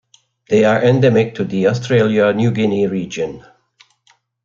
They 0.49 0.65
are 0.65 0.81
endemic 0.83 1.35
to 1.35 1.43
the 1.43 1.67
Australia-New 1.67 2.49
Guinea 2.53 2.87
region. 2.87 3.45